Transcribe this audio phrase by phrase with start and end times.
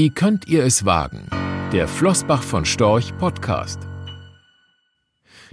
[0.00, 1.26] Wie könnt ihr es wagen?
[1.72, 3.80] Der Flossbach von Storch Podcast.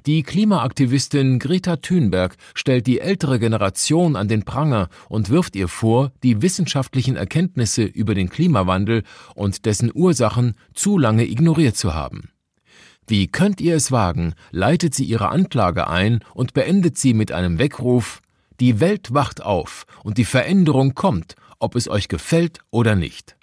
[0.05, 6.11] Die Klimaaktivistin Greta Thunberg stellt die ältere Generation an den Pranger und wirft ihr vor,
[6.21, 9.01] die wissenschaftlichen Erkenntnisse über den Klimawandel
[9.33, 12.29] und dessen Ursachen zu lange ignoriert zu haben.
[13.07, 17.57] Wie könnt ihr es wagen, leitet sie ihre Anklage ein und beendet sie mit einem
[17.57, 18.21] Weckruf
[18.59, 23.35] Die Welt wacht auf und die Veränderung kommt, ob es euch gefällt oder nicht.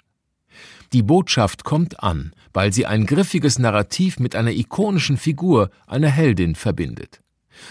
[0.93, 6.53] Die Botschaft kommt an, weil sie ein griffiges Narrativ mit einer ikonischen Figur, einer Heldin,
[6.53, 7.21] verbindet.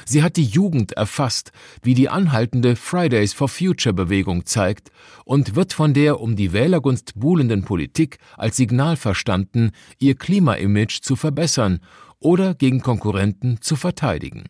[0.05, 4.91] Sie hat die Jugend erfasst, wie die anhaltende Fridays for Future Bewegung zeigt,
[5.25, 9.71] und wird von der um die Wählergunst buhlenden Politik als Signal verstanden,
[10.01, 11.79] ihr Klimaimage zu verbessern
[12.19, 14.47] oder gegen Konkurrenten zu verteidigen.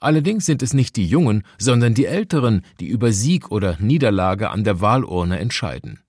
[0.00, 4.64] Allerdings sind es nicht die Jungen, sondern die Älteren, die über Sieg oder Niederlage an
[4.64, 6.00] der Wahlurne entscheiden.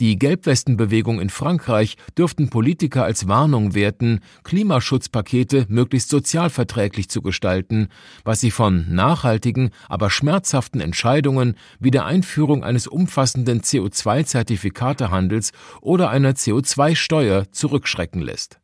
[0.00, 7.88] Die Gelbwestenbewegung in Frankreich dürften Politiker als Warnung werten, Klimaschutzpakete möglichst sozialverträglich zu gestalten,
[8.24, 16.32] was sie von nachhaltigen, aber schmerzhaften Entscheidungen wie der Einführung eines umfassenden CO2-Zertifikatehandels oder einer
[16.32, 18.60] CO2-Steuer zurückschrecken lässt.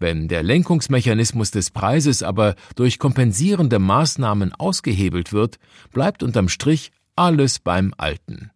[0.00, 5.60] Wenn der Lenkungsmechanismus des Preises aber durch kompensierende Maßnahmen ausgehebelt wird,
[5.92, 8.50] bleibt unterm Strich alles beim Alten.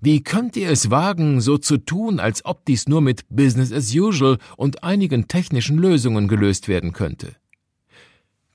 [0.00, 3.94] Wie könnt ihr es wagen, so zu tun, als ob dies nur mit Business as
[3.94, 7.36] usual und einigen technischen Lösungen gelöst werden könnte?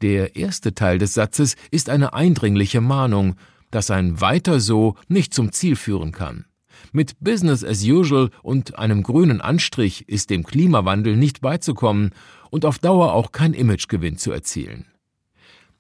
[0.02, 3.36] Der erste Teil des Satzes ist eine eindringliche Mahnung,
[3.72, 6.46] dass ein Weiter so nicht zum Ziel führen kann.
[6.92, 12.12] Mit Business as usual und einem grünen Anstrich ist dem Klimawandel nicht beizukommen
[12.50, 14.86] und auf Dauer auch kein Imagegewinn zu erzielen.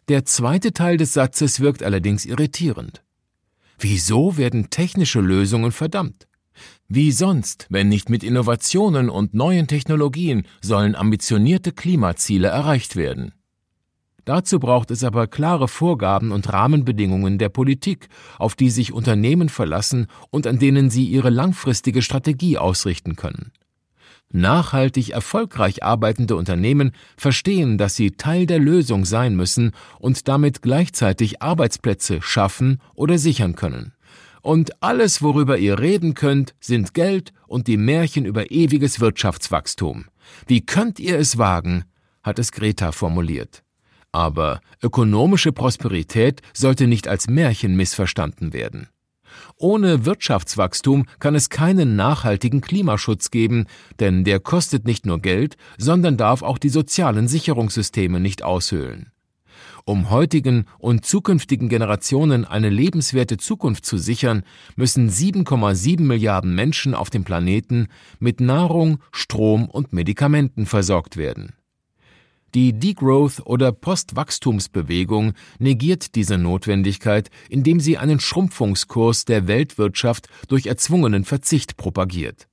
[0.09, 3.03] Der zweite Teil des Satzes wirkt allerdings irritierend.
[3.81, 6.27] Wieso werden technische Lösungen verdammt?
[6.89, 13.33] Wie sonst, wenn nicht mit Innovationen und neuen Technologien, sollen ambitionierte Klimaziele erreicht werden?
[14.25, 20.07] Dazu braucht es aber klare Vorgaben und Rahmenbedingungen der Politik, auf die sich Unternehmen verlassen
[20.29, 23.53] und an denen sie ihre langfristige Strategie ausrichten können.
[24.31, 31.41] Nachhaltig erfolgreich arbeitende Unternehmen verstehen, dass sie Teil der Lösung sein müssen und damit gleichzeitig
[31.41, 33.93] Arbeitsplätze schaffen oder sichern können.
[34.41, 40.05] Und alles, worüber ihr reden könnt, sind Geld und die Märchen über ewiges Wirtschaftswachstum.
[40.47, 41.85] Wie könnt ihr es wagen?
[42.21, 43.63] hat es Greta formuliert.
[44.11, 48.87] Aber ökonomische Prosperität sollte nicht als Märchen missverstanden werden.
[49.57, 53.65] Ohne Wirtschaftswachstum kann es keinen nachhaltigen Klimaschutz geben,
[53.99, 59.11] denn der kostet nicht nur Geld, sondern darf auch die sozialen Sicherungssysteme nicht aushöhlen.
[59.85, 64.43] Um heutigen und zukünftigen Generationen eine lebenswerte Zukunft zu sichern,
[64.75, 67.87] müssen 7,7 Milliarden Menschen auf dem Planeten
[68.19, 71.53] mit Nahrung, Strom und Medikamenten versorgt werden.
[72.55, 81.25] Die Degrowth- oder Postwachstumsbewegung negiert diese Notwendigkeit, indem sie einen Schrumpfungskurs der Weltwirtschaft durch erzwungenen
[81.25, 82.47] Verzicht propagiert.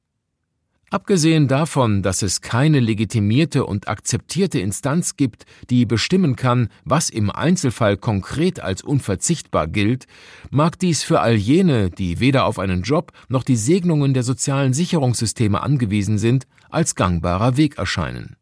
[0.89, 7.29] Abgesehen davon, dass es keine legitimierte und akzeptierte Instanz gibt, die bestimmen kann, was im
[7.29, 10.07] Einzelfall konkret als unverzichtbar gilt,
[10.51, 14.75] mag dies für all jene, die weder auf einen Job noch die Segnungen der sozialen
[14.75, 18.37] Sicherungssysteme angewiesen sind, als gangbarer Weg erscheinen.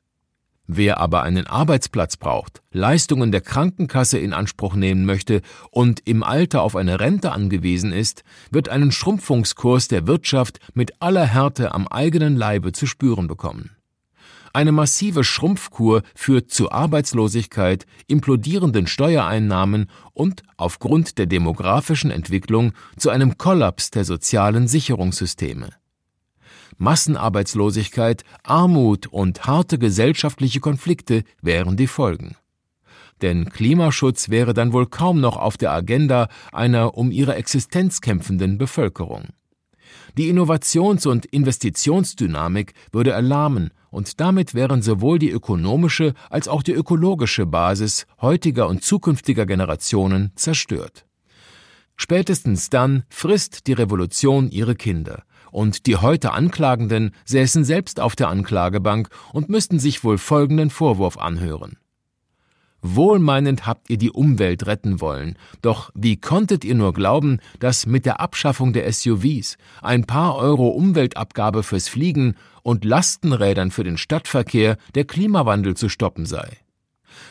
[0.66, 6.62] Wer aber einen Arbeitsplatz braucht, Leistungen der Krankenkasse in Anspruch nehmen möchte und im Alter
[6.62, 12.36] auf eine Rente angewiesen ist, wird einen Schrumpfungskurs der Wirtschaft mit aller Härte am eigenen
[12.36, 13.76] Leibe zu spüren bekommen.
[14.54, 23.36] Eine massive Schrumpfkur führt zu Arbeitslosigkeit, implodierenden Steuereinnahmen und aufgrund der demografischen Entwicklung zu einem
[23.36, 25.70] Kollaps der sozialen Sicherungssysteme.
[26.78, 32.36] Massenarbeitslosigkeit, Armut und harte gesellschaftliche Konflikte wären die Folgen.
[33.22, 38.58] Denn Klimaschutz wäre dann wohl kaum noch auf der Agenda einer um ihre Existenz kämpfenden
[38.58, 39.28] Bevölkerung.
[40.16, 46.72] Die Innovations- und Investitionsdynamik würde erlahmen und damit wären sowohl die ökonomische als auch die
[46.72, 51.06] ökologische Basis heutiger und zukünftiger Generationen zerstört.
[51.96, 55.22] Spätestens dann frisst die Revolution ihre Kinder,
[55.54, 61.16] und die heute Anklagenden säßen selbst auf der Anklagebank und müssten sich wohl folgenden Vorwurf
[61.16, 61.78] anhören.
[62.82, 68.04] Wohlmeinend habt ihr die Umwelt retten wollen, doch wie konntet ihr nur glauben, dass mit
[68.04, 72.34] der Abschaffung der SUVs, ein paar Euro Umweltabgabe fürs Fliegen
[72.64, 76.63] und Lastenrädern für den Stadtverkehr der Klimawandel zu stoppen sei?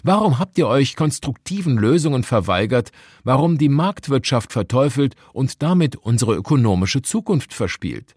[0.03, 2.91] Warum habt ihr euch konstruktiven Lösungen verweigert,
[3.23, 8.15] warum die Marktwirtschaft verteufelt und damit unsere ökonomische Zukunft verspielt?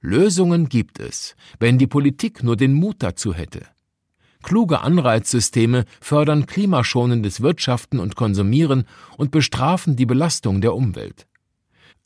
[0.00, 3.66] Lösungen gibt es, wenn die Politik nur den Mut dazu hätte.
[4.42, 11.26] Kluge Anreizsysteme fördern klimaschonendes Wirtschaften und Konsumieren und bestrafen die Belastung der Umwelt.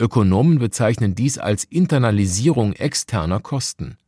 [0.01, 3.99] Ökonomen bezeichnen dies als Internalisierung externer Kosten.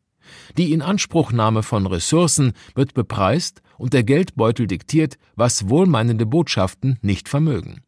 [0.57, 7.83] Die Inanspruchnahme von Ressourcen wird bepreist und der Geldbeutel diktiert, was wohlmeinende Botschaften nicht vermögen.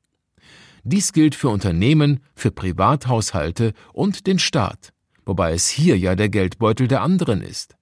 [0.83, 4.93] Dies gilt für Unternehmen, für Privathaushalte und den Staat,
[5.25, 7.77] wobei es hier ja der Geldbeutel der anderen ist.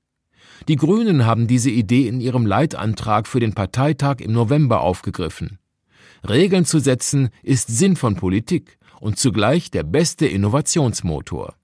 [0.69, 5.59] Die Grünen haben diese Idee in ihrem Leitantrag für den Parteitag im November aufgegriffen.
[6.29, 11.57] Regeln zu setzen ist Sinn von Politik und zugleich der beste Innovationsmotor.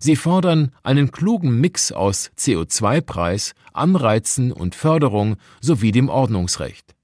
[0.00, 6.94] Sie fordern einen klugen Mix aus CO2-Preis, Anreizen und Förderung sowie dem Ordnungsrecht.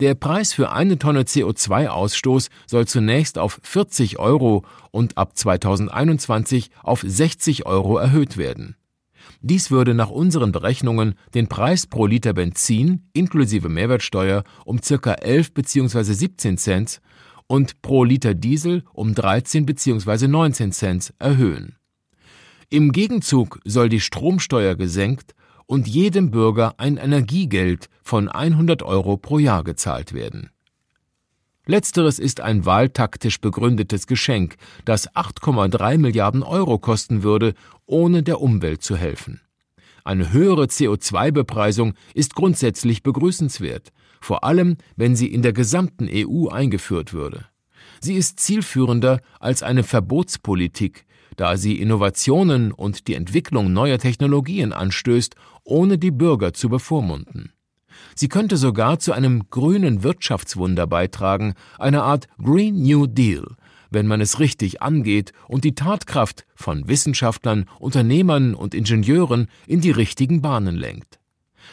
[0.00, 7.02] Der Preis für eine Tonne CO2-Ausstoß soll zunächst auf 40 Euro und ab 2021 auf
[7.06, 8.76] 60 Euro erhöht werden.
[9.40, 15.54] Dies würde nach unseren Berechnungen den Preis pro Liter Benzin inklusive Mehrwertsteuer um circa 11
[15.54, 16.02] bzw.
[16.02, 17.00] 17 Cent
[17.46, 20.28] und pro Liter Diesel um 13 bzw.
[20.28, 21.76] 19 Cent erhöhen.
[22.68, 25.34] Im Gegenzug soll die Stromsteuer gesenkt
[25.66, 30.50] und jedem Bürger ein Energiegeld von 100 Euro pro Jahr gezahlt werden.
[31.66, 37.54] Letzteres ist ein wahltaktisch begründetes Geschenk, das 8,3 Milliarden Euro kosten würde,
[37.86, 39.40] ohne der Umwelt zu helfen.
[40.04, 47.12] Eine höhere CO2-Bepreisung ist grundsätzlich begrüßenswert, vor allem wenn sie in der gesamten EU eingeführt
[47.12, 47.46] würde.
[48.00, 51.05] Sie ist zielführender als eine Verbotspolitik,
[51.36, 55.34] da sie Innovationen und die Entwicklung neuer Technologien anstößt,
[55.64, 57.52] ohne die Bürger zu bevormunden.
[58.14, 63.56] Sie könnte sogar zu einem grünen Wirtschaftswunder beitragen, einer Art Green New Deal,
[63.90, 69.90] wenn man es richtig angeht und die Tatkraft von Wissenschaftlern, Unternehmern und Ingenieuren in die
[69.90, 71.20] richtigen Bahnen lenkt.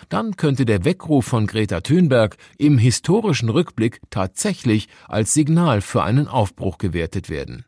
[0.09, 6.27] Dann könnte der Weckruf von Greta Thunberg im historischen Rückblick tatsächlich als Signal für einen
[6.27, 7.66] Aufbruch gewertet werden.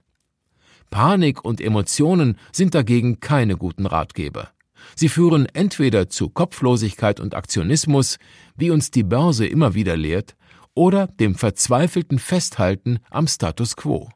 [0.90, 4.50] Panik und Emotionen sind dagegen keine guten Ratgeber.
[4.96, 8.18] Sie führen entweder zu Kopflosigkeit und Aktionismus,
[8.56, 10.36] wie uns die Börse immer wieder lehrt,
[10.74, 14.10] oder dem verzweifelten Festhalten am Status quo.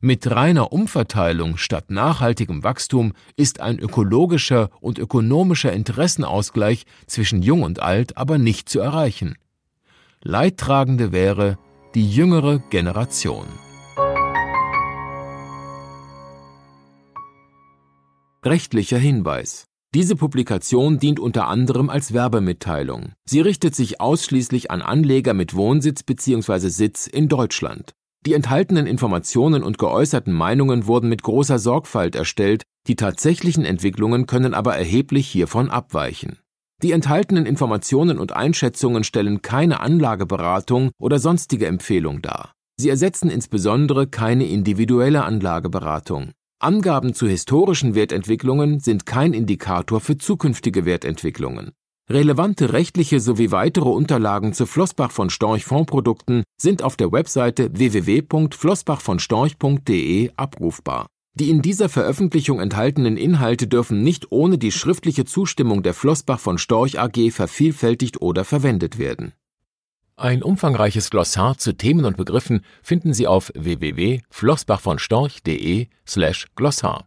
[0.00, 7.80] Mit reiner Umverteilung statt nachhaltigem Wachstum ist ein ökologischer und ökonomischer Interessenausgleich zwischen Jung und
[7.80, 9.36] Alt aber nicht zu erreichen.
[10.22, 11.58] Leidtragende wäre
[11.94, 13.46] die jüngere Generation.
[18.46, 23.12] Rechtlicher Hinweis diese Publikation dient unter anderem als Werbemitteilung.
[23.24, 26.68] Sie richtet sich ausschließlich an Anleger mit Wohnsitz bzw.
[26.68, 27.94] Sitz in Deutschland.
[28.26, 34.52] Die enthaltenen Informationen und geäußerten Meinungen wurden mit großer Sorgfalt erstellt, die tatsächlichen Entwicklungen können
[34.52, 36.40] aber erheblich hiervon abweichen.
[36.82, 42.52] Die enthaltenen Informationen und Einschätzungen stellen keine Anlageberatung oder sonstige Empfehlung dar.
[42.76, 46.32] Sie ersetzen insbesondere keine individuelle Anlageberatung.
[46.58, 51.72] Angaben zu historischen Wertentwicklungen sind kein Indikator für zukünftige Wertentwicklungen.
[52.08, 60.30] Relevante rechtliche sowie weitere Unterlagen zu Flossbach von Storch Fondprodukten sind auf der Webseite www.flossbachvonstorch.de
[60.36, 61.08] abrufbar.
[61.34, 66.56] Die in dieser Veröffentlichung enthaltenen Inhalte dürfen nicht ohne die schriftliche Zustimmung der Flossbach von
[66.56, 69.34] Storch AG vervielfältigt oder verwendet werden
[70.16, 77.04] ein umfangreiches Glossar zu Themen und Begriffen finden Sie auf www.flossbachvonstorch.de slash Glossar.